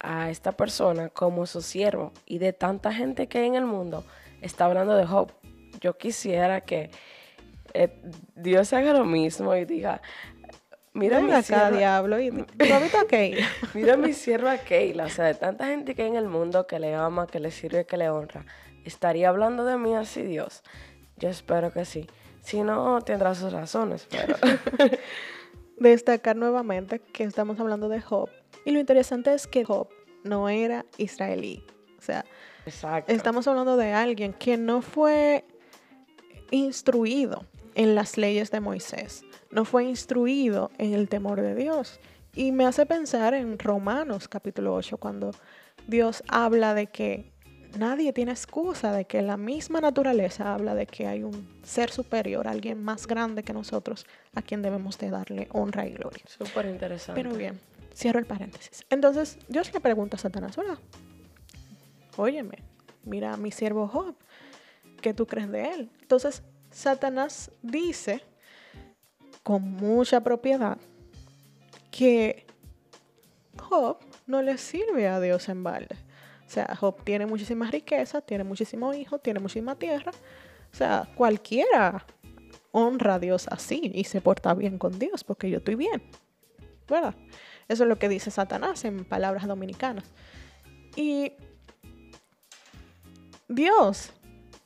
a 0.00 0.30
esta 0.30 0.52
persona 0.52 1.10
como 1.10 1.46
su 1.46 1.60
siervo. 1.60 2.12
Y 2.24 2.38
de 2.38 2.52
tanta 2.52 2.92
gente 2.92 3.26
que 3.26 3.38
hay 3.38 3.46
en 3.46 3.56
el 3.56 3.66
mundo, 3.66 4.04
está 4.40 4.64
hablando 4.64 4.94
de 4.94 5.06
Job. 5.06 5.32
Yo 5.80 5.98
quisiera 5.98 6.62
que 6.62 6.90
eh, 7.74 7.90
Dios 8.34 8.72
haga 8.72 8.92
lo 8.92 9.04
mismo 9.04 9.54
y 9.54 9.64
diga, 9.64 10.00
mira 10.94 11.20
mi 11.20 11.42
sierva, 11.42 11.70
diablo 11.70 12.18
y 12.18 12.30
mira 13.74 13.96
mi 13.96 14.12
sierva 14.12 14.56
Keila, 14.58 15.04
o 15.04 15.10
sea, 15.10 15.26
de 15.26 15.34
tanta 15.34 15.66
gente 15.66 15.94
que 15.94 16.02
hay 16.02 16.08
en 16.08 16.16
el 16.16 16.28
mundo 16.28 16.66
que 16.66 16.78
le 16.78 16.94
ama, 16.94 17.26
que 17.26 17.38
le 17.38 17.50
sirve, 17.50 17.84
que 17.84 17.96
le 17.96 18.08
honra. 18.08 18.46
¿Estaría 18.84 19.28
hablando 19.28 19.64
de 19.64 19.76
mí 19.76 19.94
así 19.94 20.22
Dios? 20.22 20.62
Yo 21.16 21.28
espero 21.28 21.72
que 21.72 21.84
sí. 21.84 22.08
Si 22.48 22.62
no, 22.62 23.02
tendrá 23.02 23.34
sus 23.34 23.52
razones, 23.52 24.06
pero... 24.10 24.34
Destacar 25.76 26.34
nuevamente 26.34 26.98
que 26.98 27.24
estamos 27.24 27.60
hablando 27.60 27.90
de 27.90 28.00
Job. 28.00 28.30
Y 28.64 28.70
lo 28.70 28.80
interesante 28.80 29.34
es 29.34 29.46
que 29.46 29.66
Job 29.66 29.88
no 30.24 30.48
era 30.48 30.86
israelí. 30.96 31.62
O 31.98 32.00
sea, 32.00 32.24
estamos 33.06 33.46
hablando 33.46 33.76
de 33.76 33.92
alguien 33.92 34.32
que 34.32 34.56
no 34.56 34.80
fue 34.80 35.44
instruido 36.50 37.44
en 37.74 37.94
las 37.94 38.16
leyes 38.16 38.50
de 38.50 38.60
Moisés, 38.60 39.24
no 39.50 39.66
fue 39.66 39.84
instruido 39.84 40.70
en 40.78 40.94
el 40.94 41.10
temor 41.10 41.42
de 41.42 41.54
Dios. 41.54 42.00
Y 42.34 42.50
me 42.52 42.64
hace 42.64 42.86
pensar 42.86 43.34
en 43.34 43.58
Romanos 43.58 44.26
capítulo 44.26 44.74
8, 44.74 44.96
cuando 44.96 45.32
Dios 45.86 46.24
habla 46.28 46.72
de 46.72 46.86
que 46.86 47.30
nadie 47.76 48.12
tiene 48.12 48.32
excusa 48.32 48.92
de 48.92 49.04
que 49.04 49.22
la 49.22 49.36
misma 49.36 49.80
naturaleza 49.80 50.54
habla 50.54 50.74
de 50.74 50.86
que 50.86 51.06
hay 51.06 51.22
un 51.22 51.48
ser 51.62 51.90
superior, 51.90 52.48
alguien 52.48 52.82
más 52.82 53.06
grande 53.06 53.42
que 53.42 53.52
nosotros, 53.52 54.06
a 54.34 54.42
quien 54.42 54.62
debemos 54.62 54.98
de 54.98 55.10
darle 55.10 55.48
honra 55.52 55.86
y 55.86 55.92
gloria. 55.92 56.22
Súper 56.26 56.66
interesante. 56.66 57.20
Pero 57.20 57.36
bien, 57.36 57.58
cierro 57.94 58.18
el 58.18 58.26
paréntesis. 58.26 58.84
Entonces, 58.90 59.38
Dios 59.48 59.72
le 59.72 59.80
pregunta 59.80 60.16
a 60.16 60.20
Satanás, 60.20 60.56
hola, 60.58 60.78
óyeme, 62.16 62.58
mira 63.04 63.34
a 63.34 63.36
mi 63.36 63.50
siervo 63.50 63.88
Job, 63.88 64.14
¿qué 65.00 65.14
tú 65.14 65.26
crees 65.26 65.50
de 65.50 65.72
él? 65.72 65.90
Entonces, 66.00 66.42
Satanás 66.70 67.50
dice 67.62 68.22
con 69.42 69.62
mucha 69.62 70.20
propiedad 70.20 70.78
que 71.90 72.46
Job 73.58 73.98
no 74.26 74.42
le 74.42 74.58
sirve 74.58 75.08
a 75.08 75.20
Dios 75.20 75.48
en 75.48 75.64
balde. 75.64 75.96
O 76.48 76.50
sea, 76.50 76.74
Job 76.76 77.04
tiene 77.04 77.26
muchísimas 77.26 77.70
riquezas, 77.70 78.24
tiene 78.24 78.42
muchísimos 78.42 78.96
hijos, 78.96 79.22
tiene 79.22 79.38
muchísima 79.38 79.74
tierra. 79.74 80.12
O 80.72 80.74
sea, 80.74 81.06
cualquiera 81.14 82.06
honra 82.72 83.16
a 83.16 83.18
Dios 83.18 83.48
así 83.50 83.92
y 83.94 84.04
se 84.04 84.22
porta 84.22 84.54
bien 84.54 84.78
con 84.78 84.98
Dios 84.98 85.24
porque 85.24 85.50
yo 85.50 85.58
estoy 85.58 85.74
bien. 85.74 86.02
¿Verdad? 86.88 87.14
Eso 87.68 87.82
es 87.82 87.88
lo 87.88 87.98
que 87.98 88.08
dice 88.08 88.30
Satanás 88.30 88.86
en 88.86 89.04
palabras 89.04 89.46
dominicanas. 89.46 90.04
Y 90.96 91.32
Dios 93.46 94.10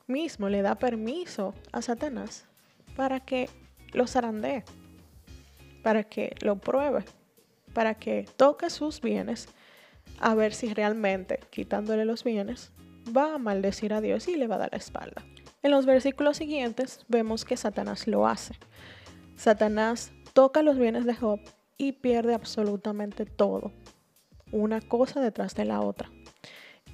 mismo 0.07 0.49
le 0.49 0.63
da 0.63 0.77
permiso 0.77 1.53
a 1.73 1.83
Satanás 1.83 2.47
para 2.95 3.19
que 3.19 3.51
lo 3.93 4.07
zarandee, 4.07 4.63
para 5.83 6.05
que 6.05 6.37
lo 6.43 6.61
pruebe, 6.61 7.05
para 7.75 7.95
que 7.95 8.29
toque 8.37 8.71
sus 8.71 9.01
bienes 9.01 9.49
a 10.21 10.35
ver 10.35 10.55
si 10.55 10.73
realmente, 10.73 11.41
quitándole 11.51 12.05
los 12.05 12.25
bienes, 12.25 12.73
va 13.15 13.35
a 13.35 13.39
maldecir 13.39 13.93
a 13.93 14.01
Dios 14.01 14.29
y 14.29 14.37
le 14.37 14.47
va 14.47 14.57
a 14.57 14.59
dar 14.59 14.73
la 14.73 14.79
espalda. 14.79 15.25
En 15.63 15.71
los 15.71 15.87
versículos 15.87 16.37
siguientes 16.37 17.05
vemos 17.09 17.45
que 17.45 17.57
Satanás 17.57 18.07
lo 18.07 18.27
hace. 18.27 18.55
Satanás 19.37 20.13
toca 20.33 20.63
los 20.63 20.79
bienes 20.79 21.05
de 21.05 21.15
Job 21.15 21.41
y 21.77 21.93
pierde 21.93 22.35
absolutamente 22.35 23.27
todo, 23.27 23.73
una 24.51 24.81
cosa 24.81 25.21
detrás 25.21 25.55
de 25.55 25.65
la 25.65 25.81
otra. 25.81 26.11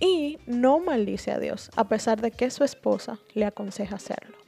Y 0.00 0.38
no 0.46 0.78
maldice 0.78 1.32
a 1.32 1.38
Dios, 1.38 1.70
a 1.76 1.88
pesar 1.88 2.20
de 2.20 2.30
que 2.30 2.50
su 2.50 2.64
esposa 2.64 3.18
le 3.34 3.44
aconseja 3.44 3.96
hacerlo. 3.96 4.38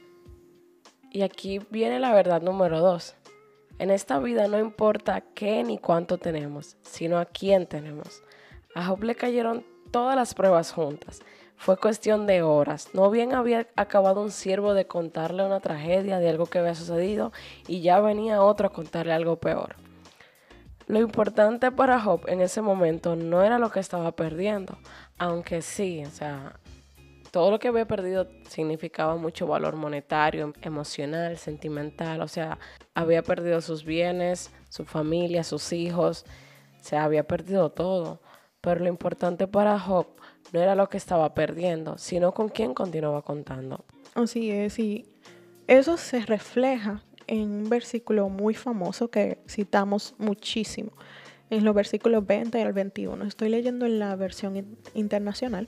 Y 1.11 1.23
aquí 1.23 1.59
viene 1.69 1.99
la 1.99 2.13
verdad 2.13 2.41
número 2.41 2.79
dos. 2.79 3.15
En 3.79 3.89
esta 3.89 4.19
vida 4.19 4.47
no 4.47 4.59
importa 4.59 5.21
qué 5.21 5.63
ni 5.63 5.77
cuánto 5.77 6.17
tenemos, 6.17 6.77
sino 6.83 7.17
a 7.17 7.25
quién 7.25 7.67
tenemos. 7.67 8.23
A 8.75 8.85
Job 8.85 9.03
le 9.03 9.15
cayeron 9.15 9.65
todas 9.91 10.15
las 10.15 10.33
pruebas 10.33 10.71
juntas. 10.71 11.21
Fue 11.57 11.77
cuestión 11.77 12.25
de 12.25 12.41
horas. 12.41 12.89
No 12.93 13.11
bien 13.11 13.33
había 13.33 13.67
acabado 13.75 14.21
un 14.21 14.31
siervo 14.31 14.73
de 14.73 14.87
contarle 14.87 15.45
una 15.45 15.59
tragedia 15.59 16.19
de 16.19 16.29
algo 16.29 16.47
que 16.47 16.59
había 16.59 16.73
sucedido 16.73 17.31
y 17.67 17.81
ya 17.81 17.99
venía 17.99 18.41
otro 18.41 18.67
a 18.67 18.73
contarle 18.73 19.13
algo 19.13 19.35
peor. 19.35 19.75
Lo 20.87 20.99
importante 20.99 21.71
para 21.71 21.99
Job 21.99 22.21
en 22.27 22.41
ese 22.41 22.61
momento 22.61 23.15
no 23.15 23.43
era 23.43 23.59
lo 23.59 23.69
que 23.69 23.79
estaba 23.79 24.11
perdiendo, 24.13 24.77
aunque 25.17 25.61
sí, 25.61 26.03
o 26.03 26.09
sea, 26.09 26.59
todo 27.31 27.49
lo 27.49 27.59
que 27.59 27.69
había 27.69 27.87
perdido 27.87 28.27
significaba 28.49 29.15
mucho 29.15 29.47
valor 29.47 29.75
monetario, 29.75 30.51
emocional, 30.61 31.37
sentimental, 31.37 32.21
o 32.21 32.27
sea, 32.27 32.59
había 32.93 33.23
perdido 33.23 33.61
sus 33.61 33.85
bienes, 33.85 34.51
su 34.67 34.83
familia, 34.83 35.45
sus 35.45 35.71
hijos, 35.71 36.25
se 36.81 36.97
había 36.97 37.25
perdido 37.25 37.69
todo. 37.71 38.19
Pero 38.61 38.79
lo 38.79 38.87
importante 38.87 39.47
para 39.47 39.79
Job 39.79 40.07
no 40.53 40.61
era 40.61 40.75
lo 40.75 40.87
que 40.87 40.97
estaba 40.97 41.33
perdiendo, 41.33 41.97
sino 41.97 42.33
con 42.33 42.49
quién 42.49 42.73
continuaba 42.73 43.23
contando. 43.23 43.83
Así 44.13 44.51
es, 44.51 44.77
y 44.77 45.05
eso 45.67 45.97
se 45.97 46.21
refleja 46.21 47.03
en 47.27 47.49
un 47.49 47.69
versículo 47.69 48.29
muy 48.29 48.53
famoso 48.53 49.09
que 49.09 49.39
citamos 49.47 50.15
muchísimo, 50.17 50.91
en 51.49 51.65
los 51.65 51.73
versículos 51.73 52.25
20 52.25 52.61
al 52.61 52.73
21. 52.73 53.25
Estoy 53.25 53.49
leyendo 53.49 53.85
en 53.85 53.99
la 53.99 54.15
versión 54.15 54.77
internacional. 54.93 55.67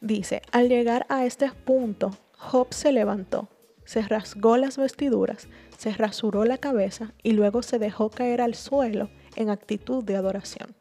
Dice, 0.00 0.42
al 0.52 0.68
llegar 0.68 1.06
a 1.08 1.24
este 1.24 1.50
punto, 1.50 2.10
Job 2.36 2.68
se 2.70 2.92
levantó, 2.92 3.48
se 3.84 4.02
rasgó 4.02 4.56
las 4.56 4.76
vestiduras, 4.76 5.48
se 5.76 5.92
rasuró 5.92 6.44
la 6.44 6.58
cabeza 6.58 7.12
y 7.22 7.32
luego 7.32 7.62
se 7.62 7.78
dejó 7.78 8.10
caer 8.10 8.40
al 8.40 8.54
suelo 8.54 9.08
en 9.34 9.50
actitud 9.50 10.04
de 10.04 10.16
adoración. 10.16 10.77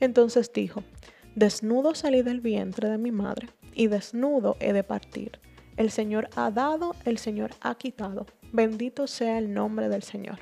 Entonces 0.00 0.52
dijo, 0.52 0.82
desnudo 1.34 1.94
salí 1.94 2.22
del 2.22 2.40
vientre 2.40 2.88
de 2.88 2.98
mi 2.98 3.10
madre, 3.10 3.48
y 3.74 3.86
desnudo 3.86 4.56
he 4.60 4.72
de 4.72 4.84
partir. 4.84 5.40
El 5.76 5.90
Señor 5.90 6.28
ha 6.34 6.50
dado, 6.50 6.96
el 7.04 7.18
Señor 7.18 7.50
ha 7.60 7.76
quitado. 7.76 8.26
Bendito 8.52 9.06
sea 9.06 9.38
el 9.38 9.54
nombre 9.54 9.88
del 9.88 10.02
Señor. 10.02 10.38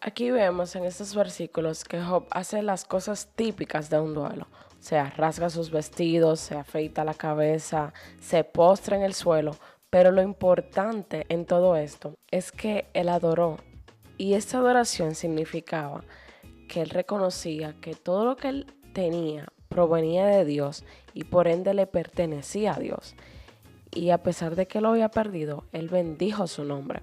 Aquí 0.00 0.30
vemos 0.30 0.76
en 0.76 0.84
estos 0.84 1.14
versículos 1.14 1.84
que 1.84 2.00
Job 2.00 2.26
hace 2.30 2.62
las 2.62 2.84
cosas 2.84 3.28
típicas 3.34 3.90
de 3.90 3.98
un 3.98 4.14
duelo. 4.14 4.46
O 4.78 4.82
sea, 4.82 5.12
sus 5.50 5.70
vestidos, 5.70 6.40
se 6.40 6.54
afeita 6.54 7.04
la 7.04 7.14
cabeza, 7.14 7.92
se 8.20 8.44
postra 8.44 8.96
en 8.96 9.02
el 9.02 9.14
suelo. 9.14 9.56
Pero 9.90 10.10
lo 10.10 10.22
importante 10.22 11.26
en 11.28 11.44
todo 11.44 11.76
esto 11.76 12.14
es 12.30 12.52
que 12.52 12.86
él 12.92 13.08
adoró. 13.08 13.58
Y 14.18 14.34
esta 14.34 14.58
adoración 14.58 15.14
significaba 15.14 16.04
que 16.68 16.82
él 16.82 16.90
reconocía 16.90 17.74
que 17.80 17.94
todo 17.94 18.24
lo 18.24 18.36
que 18.36 18.48
él 18.48 18.66
tenía 18.92 19.48
provenía 19.68 20.26
de 20.26 20.44
Dios 20.44 20.84
y 21.14 21.24
por 21.24 21.48
ende 21.48 21.74
le 21.74 21.86
pertenecía 21.86 22.74
a 22.74 22.78
Dios. 22.78 23.14
Y 23.90 24.10
a 24.10 24.22
pesar 24.22 24.56
de 24.56 24.66
que 24.66 24.80
lo 24.80 24.90
había 24.90 25.10
perdido, 25.10 25.64
él 25.72 25.88
bendijo 25.88 26.46
su 26.46 26.64
nombre. 26.64 27.02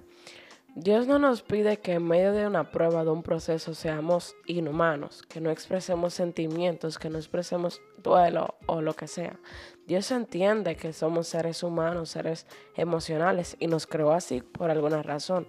Dios 0.76 1.06
no 1.06 1.20
nos 1.20 1.42
pide 1.42 1.76
que 1.76 1.92
en 1.92 2.08
medio 2.08 2.32
de 2.32 2.48
una 2.48 2.72
prueba, 2.72 3.04
de 3.04 3.10
un 3.10 3.22
proceso, 3.22 3.74
seamos 3.74 4.34
inhumanos, 4.44 5.22
que 5.22 5.40
no 5.40 5.50
expresemos 5.50 6.14
sentimientos, 6.14 6.98
que 6.98 7.10
no 7.10 7.18
expresemos 7.18 7.80
duelo 8.02 8.56
o 8.66 8.80
lo 8.80 8.94
que 8.94 9.06
sea. 9.06 9.38
Dios 9.86 10.10
entiende 10.10 10.76
que 10.76 10.92
somos 10.92 11.28
seres 11.28 11.62
humanos, 11.62 12.10
seres 12.10 12.48
emocionales 12.74 13.56
y 13.60 13.68
nos 13.68 13.86
creó 13.86 14.10
así 14.10 14.40
por 14.40 14.68
alguna 14.68 15.00
razón. 15.04 15.46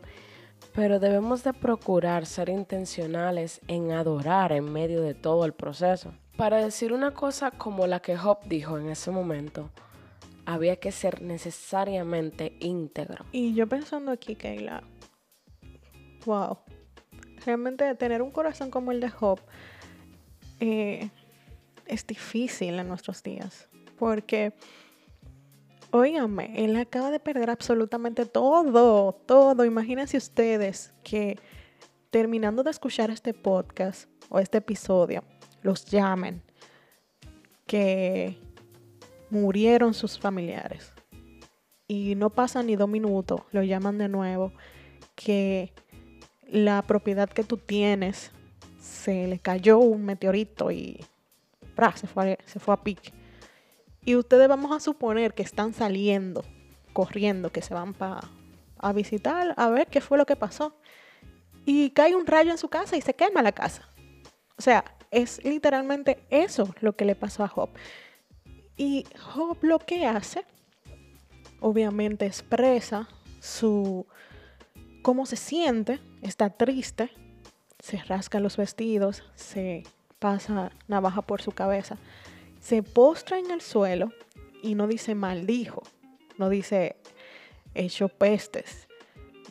Pero 0.73 0.99
debemos 0.99 1.43
de 1.43 1.53
procurar 1.53 2.25
ser 2.25 2.49
intencionales 2.49 3.61
en 3.67 3.91
adorar 3.91 4.51
en 4.51 4.71
medio 4.71 5.01
de 5.01 5.13
todo 5.13 5.45
el 5.45 5.53
proceso. 5.53 6.13
Para 6.37 6.57
decir 6.57 6.91
una 6.91 7.11
cosa 7.11 7.51
como 7.51 7.87
la 7.87 8.01
que 8.01 8.17
Job 8.17 8.39
dijo 8.45 8.77
en 8.77 8.89
ese 8.89 9.11
momento, 9.11 9.69
había 10.45 10.75
que 10.77 10.91
ser 10.91 11.21
necesariamente 11.21 12.57
íntegro. 12.59 13.25
Y 13.31 13.53
yo 13.53 13.67
pensando 13.67 14.11
aquí, 14.11 14.35
Keila, 14.35 14.83
wow, 16.25 16.59
realmente 17.45 17.93
tener 17.95 18.21
un 18.21 18.31
corazón 18.31 18.69
como 18.69 18.91
el 18.91 18.99
de 18.99 19.09
Job 19.09 19.39
eh, 20.59 21.09
es 21.85 22.07
difícil 22.07 22.79
en 22.79 22.87
nuestros 22.87 23.23
días. 23.23 23.69
Porque, 23.97 24.53
óigame, 25.95 26.51
él 26.63 26.75
acaba 26.75 27.09
de 27.09 27.19
perder 27.19 27.49
absolutamente 27.49 28.25
todo, 28.25 29.13
todo. 29.25 29.65
Imagínense 29.65 30.17
ustedes 30.17 30.93
que 31.03 31.37
terminando 32.09 32.63
de 32.63 32.71
escuchar 32.71 33.11
este 33.11 33.33
podcast 33.33 34.09
o 34.29 34.39
este 34.39 34.57
episodio, 34.57 35.23
los 35.61 35.85
llamen 35.85 36.41
que 37.65 38.37
murieron 39.29 39.93
sus 39.93 40.19
familiares. 40.19 40.91
Y 41.87 42.15
no 42.15 42.29
pasan 42.29 42.67
ni 42.67 42.75
dos 42.75 42.89
minutos, 42.89 43.41
lo 43.51 43.63
llaman 43.63 43.97
de 43.97 44.09
nuevo, 44.09 44.51
que 45.15 45.71
la 46.47 46.81
propiedad 46.81 47.29
que 47.29 47.43
tú 47.43 47.57
tienes 47.57 48.31
se 48.79 49.27
le 49.27 49.39
cayó 49.39 49.79
un 49.79 50.03
meteorito 50.03 50.71
y 50.71 51.05
se, 51.95 52.07
fue, 52.07 52.37
se 52.45 52.59
fue 52.59 52.73
a 52.73 52.83
pique. 52.83 53.13
Y 54.05 54.15
ustedes 54.15 54.47
vamos 54.47 54.71
a 54.71 54.79
suponer 54.79 55.33
que 55.33 55.43
están 55.43 55.73
saliendo, 55.73 56.45
corriendo, 56.93 57.51
que 57.51 57.61
se 57.61 57.73
van 57.73 57.93
para 57.93 58.21
a 58.77 58.93
visitar, 58.93 59.55
a 59.57 59.69
ver 59.69 59.87
qué 59.87 59.99
fue 59.99 60.17
lo 60.17 60.25
que 60.25 60.35
pasó. 60.35 60.77
Y 61.65 61.89
cae 61.89 62.15
un 62.15 62.27
rayo 62.27 62.51
en 62.51 62.59
su 62.59 62.69
casa 62.69 62.95
y 62.95 63.01
se 63.01 63.15
quema 63.15 63.41
la 63.41 63.51
casa. 63.51 63.89
O 64.57 64.61
sea, 64.61 64.85
es 65.09 65.43
literalmente 65.43 66.19
eso 66.29 66.73
lo 66.81 66.95
que 66.95 67.05
le 67.05 67.15
pasó 67.15 67.43
a 67.43 67.47
Job. 67.47 67.69
Y 68.77 69.05
Job 69.33 69.57
lo 69.61 69.79
que 69.79 70.05
hace, 70.05 70.45
obviamente 71.59 72.25
expresa 72.25 73.09
su 73.39 74.05
cómo 75.01 75.25
se 75.25 75.35
siente, 75.35 75.99
está 76.21 76.49
triste, 76.49 77.11
se 77.79 77.97
rasca 77.97 78.39
los 78.39 78.57
vestidos, 78.57 79.23
se 79.35 79.83
pasa 80.19 80.71
navaja 80.87 81.21
por 81.21 81.41
su 81.41 81.51
cabeza, 81.51 81.97
se 82.65 82.81
postra 82.81 83.37
en 83.37 83.51
el 83.51 83.61
suelo 83.61 84.11
y 84.63 84.73
no 84.73 84.87
dice 84.87 85.13
maldijo, 85.13 85.83
no 86.39 86.49
dice 86.49 86.95
hecho 87.75 88.09
pestes. 88.09 88.87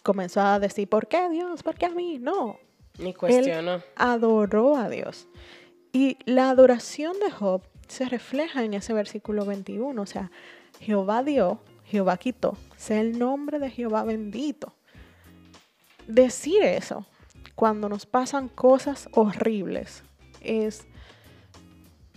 Comenzó 0.02 0.40
a 0.40 0.59
decir, 0.59 0.88
¿por 0.88 1.06
qué 1.06 1.28
Dios? 1.30 1.62
¿Por 1.62 1.76
qué 1.76 1.87
a 1.87 1.90
mí? 1.90 2.18
No. 2.18 2.59
Ni 2.99 3.14
cuestionó. 3.14 3.80
adoró 3.94 4.75
a 4.75 4.88
Dios. 4.88 5.28
Y 5.92 6.18
la 6.25 6.50
adoración 6.50 7.16
de 7.21 7.30
Job 7.30 7.62
se 7.87 8.09
refleja 8.09 8.64
en 8.64 8.75
ese 8.75 8.92
versículo 8.92 9.47
21. 9.47 10.02
O 10.02 10.06
sea, 10.06 10.33
Jehová 10.80 11.23
dio, 11.23 11.61
Jehová 11.85 12.16
quitó. 12.16 12.56
Sea 12.76 13.00
el 13.00 13.16
nombre 13.16 13.61
de 13.61 13.71
Jehová 13.71 14.02
bendito. 14.02 14.75
Decir 16.09 16.64
eso 16.64 17.06
cuando 17.54 17.88
nos 17.88 18.06
pasan 18.06 18.49
cosas 18.49 19.09
horribles 19.12 20.02
es 20.40 20.88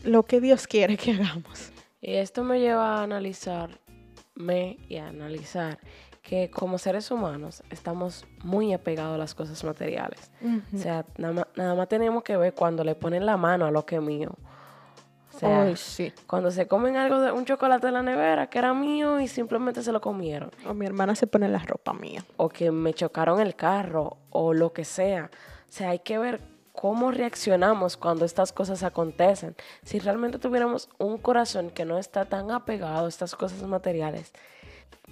lo 0.04 0.24
que 0.24 0.42
Dios 0.42 0.68
quiere 0.68 0.98
que 0.98 1.12
hagamos. 1.12 1.72
Y 2.02 2.16
esto 2.16 2.44
me 2.44 2.60
lleva 2.60 3.00
a 3.00 3.04
analizarme 3.04 3.78
y 4.88 4.98
a 4.98 5.08
analizar 5.08 5.80
que 6.28 6.52
como 6.52 6.78
seres 6.78 7.10
humanos 7.10 7.64
estamos 7.70 8.26
muy 8.44 8.74
apegados 8.74 9.16
a 9.16 9.18
las 9.18 9.34
cosas 9.34 9.64
materiales. 9.64 10.32
O 10.74 10.78
sea, 10.78 11.06
nada 11.18 11.46
más, 11.76 11.88
tenemos 11.88 12.22
que 12.24 12.36
ver 12.36 12.54
cuando 12.54 12.84
le 12.84 12.96
ponen 12.96 13.26
la 13.26 13.38
mano 13.38 13.66
a 13.66 13.72
lo 13.72 13.86
que 13.86 13.96
es 13.96 14.02
mío. 14.02 14.36
O 15.34 15.40
sea, 15.40 15.76
sí. 15.76 16.12
cuando 16.26 16.52
se 16.52 16.68
comen 16.68 16.98
algo 16.98 17.22
de 17.22 17.32
un 17.32 17.46
chocolate 17.46 17.88
en 17.88 17.94
la 17.94 18.02
nevera 18.02 18.50
que 18.50 18.58
era 18.58 18.74
mío 18.74 19.20
y 19.20 19.28
simplemente 19.28 19.84
se 19.84 19.92
lo 19.92 20.02
comieron. 20.02 20.52
O 20.66 20.74
mi 20.74 20.86
hermana 20.86 21.16
se 21.16 21.28
pone 21.28 21.48
la 21.48 21.60
ropa 21.60 21.94
mía. 21.94 22.26
O 22.38 22.50
que 22.50 22.72
me 22.72 22.94
chocaron 22.94 23.40
el 23.40 23.56
carro 23.56 24.18
o 24.30 24.54
lo 24.54 24.74
que 24.74 24.84
sea. 24.84 25.30
O 25.34 25.72
sea, 25.72 25.92
hay 25.92 26.00
que 26.00 26.18
ver 26.18 26.42
cómo 26.78 27.10
reaccionamos 27.10 27.98
cuando 27.98 28.24
estas 28.24 28.54
cosas 28.54 28.84
acontecen. 28.84 29.56
Si 29.84 29.98
realmente 29.98 30.38
tuviéramos 30.38 30.90
un 31.00 31.18
corazón 31.18 31.72
que 31.72 31.86
no 31.86 31.98
está 31.98 32.26
tan 32.26 32.52
apegado 32.52 33.08
a 33.08 33.10
estas 33.10 33.36
cosas 33.36 33.64
materiales, 33.64 34.32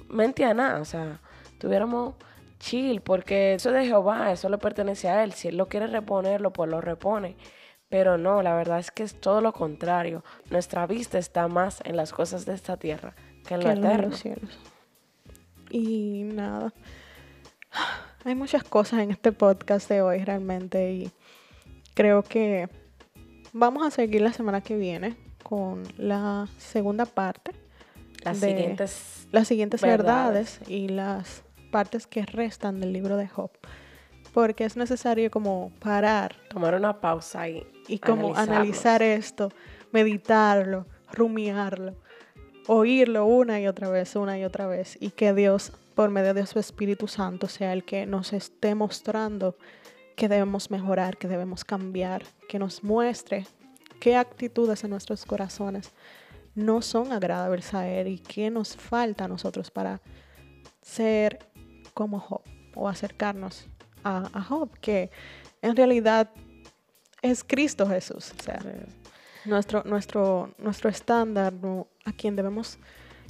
mente 0.08 0.46
a 0.46 0.54
nada, 0.54 0.80
o 0.80 0.86
sea, 0.86 1.22
tuviéramos 1.58 2.14
chill, 2.60 3.02
porque 3.02 3.56
eso 3.56 3.72
de 3.72 3.84
Jehová, 3.84 4.32
eso 4.32 4.48
le 4.48 4.60
pertenece 4.60 5.10
a 5.10 5.24
Él. 5.24 5.34
Si 5.34 5.48
Él 5.48 5.58
lo 5.58 5.68
quiere 5.68 5.88
reponerlo, 5.88 6.54
pues 6.54 6.70
lo 6.70 6.82
repone. 6.82 7.36
Pero 7.90 8.20
no, 8.20 8.44
la 8.44 8.54
verdad 8.54 8.78
es 8.78 8.92
que 8.92 9.02
es 9.02 9.20
todo 9.20 9.42
lo 9.42 9.52
contrario. 9.52 10.24
Nuestra 10.52 10.86
vista 10.86 11.18
está 11.18 11.48
más 11.48 11.82
en 11.84 11.98
las 11.98 12.14
cosas 12.14 12.46
de 12.46 12.54
esta 12.54 12.78
tierra 12.78 13.16
que 13.48 13.56
en 13.56 13.64
la 13.64 13.74
de 13.74 13.98
los 14.04 14.20
cielos. 14.20 14.60
Y 15.72 16.26
nada. 16.26 16.72
Hay 18.24 18.36
muchas 18.36 18.64
cosas 18.64 19.00
en 19.00 19.10
este 19.10 19.32
podcast 19.32 19.90
de 19.90 20.04
hoy 20.04 20.24
realmente 20.24 20.92
y 20.92 21.12
creo 21.96 22.22
que 22.22 22.70
vamos 23.54 23.88
a 23.88 23.90
seguir 23.90 24.22
la 24.22 24.34
semana 24.34 24.62
que 24.62 24.78
viene 24.78 25.18
con 25.42 25.84
la 25.98 26.48
segunda 26.60 27.06
parte. 27.06 27.52
Las 28.24 28.38
siguientes, 28.38 29.28
las 29.32 29.48
siguientes 29.48 29.82
verdades. 29.82 30.60
y 30.68 30.90
las 30.90 31.44
partes 31.72 32.06
que 32.06 32.26
restan 32.26 32.80
del 32.80 32.94
libro 32.94 33.18
de 33.18 33.28
Job. 33.28 33.52
Porque 34.34 34.66
es 34.66 34.76
necesario 34.76 35.32
como 35.32 35.72
parar. 35.80 36.36
Tomar 36.50 36.76
una 36.76 37.00
pausa 37.00 37.48
y, 37.48 37.66
y 37.88 38.00
como 38.00 38.36
analizar 38.36 39.02
esto, 39.02 39.50
meditarlo, 39.92 40.86
rumiarlo, 41.14 41.96
oírlo 42.68 43.26
una 43.26 43.62
y 43.62 43.68
otra 43.68 43.90
vez, 43.90 44.16
una 44.16 44.38
y 44.38 44.44
otra 44.44 44.68
vez. 44.68 44.98
Y 45.00 45.12
que 45.12 45.34
Dios, 45.34 45.72
por 45.94 46.10
medio 46.10 46.34
de 46.34 46.46
su 46.46 46.60
Espíritu 46.60 47.08
Santo, 47.08 47.48
sea 47.48 47.72
el 47.72 47.86
que 47.86 48.06
nos 48.06 48.34
esté 48.34 48.76
mostrando 48.76 49.56
que 50.16 50.30
debemos 50.30 50.72
mejorar, 50.72 51.18
que 51.18 51.28
debemos 51.28 51.64
cambiar, 51.64 52.24
que 52.48 52.60
nos 52.60 52.84
muestre 52.84 53.46
qué 54.00 54.16
actitudes 54.16 54.84
en 54.84 54.92
nuestros 54.92 55.26
corazones 55.26 55.94
no 56.56 56.82
son 56.82 57.12
agradables 57.12 57.74
a 57.74 57.88
Él 57.88 58.08
y 58.08 58.20
qué 58.20 58.50
nos 58.50 58.76
falta 58.76 59.26
a 59.26 59.28
nosotros 59.28 59.72
para 59.72 60.02
ser 60.82 61.40
como 61.94 62.20
Job 62.20 62.42
o 62.76 62.88
acercarnos 62.88 63.68
a, 64.04 64.42
Job, 64.44 64.70
que 64.80 65.10
en 65.62 65.76
realidad 65.76 66.30
es 67.22 67.44
Cristo 67.44 67.88
Jesús. 67.88 68.34
O 68.40 68.44
sea, 68.44 68.60
nuestro, 69.46 69.84
nuestro, 69.84 70.54
nuestro 70.60 70.90
estándar, 70.90 71.54
a 72.06 72.12
quien 72.14 72.36
debemos 72.36 72.78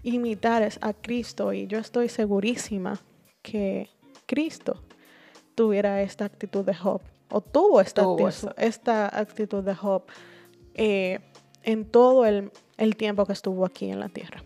imitar 0.04 0.62
es 0.64 0.78
a 0.82 0.94
Cristo 0.94 1.54
y 1.54 1.68
yo 1.68 1.80
estoy 1.80 2.10
segurísima 2.10 3.00
que 3.42 3.90
Cristo 4.26 4.84
tuviera 5.56 6.02
esta 6.02 6.26
actitud 6.26 6.66
de 6.66 6.76
Job, 6.76 7.02
o 7.30 7.42
tuvo 7.42 7.82
esta, 7.82 8.04
actitud, 8.04 8.52
esta 8.58 9.20
actitud 9.20 9.64
de 9.64 9.74
Job 9.74 10.04
eh, 10.74 11.20
en 11.64 11.86
todo 11.86 12.26
el, 12.26 12.52
el 12.78 12.96
tiempo 12.96 13.26
que 13.26 13.34
estuvo 13.34 13.66
aquí 13.66 13.90
en 13.90 14.00
la 14.00 14.10
tierra. 14.10 14.44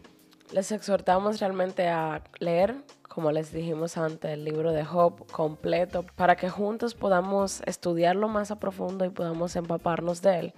Les 0.52 0.72
exhortamos 0.72 1.40
realmente 1.40 1.88
a 1.90 2.24
leer, 2.40 2.76
como 3.08 3.32
les 3.32 3.52
dijimos 3.52 3.98
antes, 3.98 4.32
el 4.32 4.46
libro 4.46 4.72
de 4.72 4.84
Job 4.84 5.30
completo, 5.32 6.06
para 6.16 6.36
que 6.36 6.50
juntos 6.50 6.96
podamos 6.96 7.62
estudiarlo 7.66 8.28
más 8.28 8.50
a 8.50 8.60
profundo 8.60 9.06
y 9.06 9.10
podamos 9.10 9.56
empaparnos 9.56 10.22
de 10.22 10.40
él. 10.40 10.54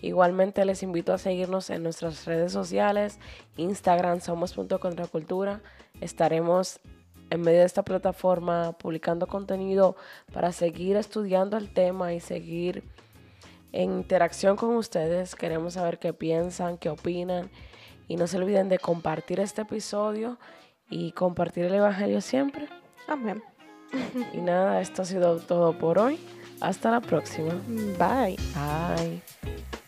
Igualmente 0.00 0.64
les 0.64 0.82
invito 0.82 1.12
a 1.12 1.18
seguirnos 1.18 1.70
en 1.70 1.82
nuestras 1.82 2.24
redes 2.26 2.52
sociales, 2.52 3.18
Instagram 3.56 4.20
somos.contracultura. 4.20 5.60
Estaremos 6.00 6.80
en 7.30 7.40
medio 7.40 7.60
de 7.60 7.66
esta 7.66 7.82
plataforma 7.82 8.72
publicando 8.72 9.26
contenido 9.26 9.96
para 10.32 10.52
seguir 10.52 10.96
estudiando 10.96 11.56
el 11.56 11.72
tema 11.72 12.12
y 12.12 12.20
seguir 12.20 12.84
en 13.72 13.92
interacción 13.92 14.56
con 14.56 14.76
ustedes. 14.76 15.34
Queremos 15.34 15.74
saber 15.74 15.98
qué 15.98 16.12
piensan, 16.12 16.78
qué 16.78 16.90
opinan 16.90 17.50
y 18.08 18.16
no 18.16 18.26
se 18.26 18.36
olviden 18.36 18.68
de 18.68 18.78
compartir 18.78 19.40
este 19.40 19.62
episodio 19.62 20.38
y 20.90 21.12
compartir 21.12 21.64
el 21.64 21.74
Evangelio 21.74 22.20
siempre. 22.20 22.68
Amén. 23.08 23.42
Y 24.32 24.38
nada, 24.38 24.80
esto 24.80 25.02
ha 25.02 25.04
sido 25.04 25.38
todo 25.38 25.78
por 25.78 25.98
hoy. 25.98 26.18
Hasta 26.60 26.90
la 26.90 27.00
próxima. 27.00 27.54
Bye. 27.98 28.36
Bye. 28.54 29.83